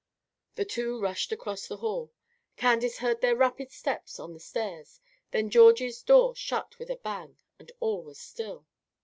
[0.55, 2.11] The two rushed across the hall.
[2.57, 7.37] Candace heard their rapid steps on the stairs; then Georgie's door shut with a bang,
[7.59, 8.65] and all was still.